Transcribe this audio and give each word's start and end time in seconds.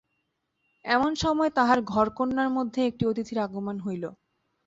এমন 0.85 1.11
সময় 1.15 1.51
তাঁহার 1.57 1.79
ঘরকন্নার 1.87 2.49
মধ্যে 2.49 2.79
একটি 2.85 3.03
অতিথির 3.05 3.39
আগমন 3.39 3.75
হইল। 3.79 4.03